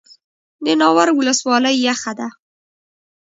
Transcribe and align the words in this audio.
د 0.65 0.67
ناور 0.79 1.07
ولسوالۍ 1.13 1.75
یخه 1.87 2.11
ده 2.19 2.27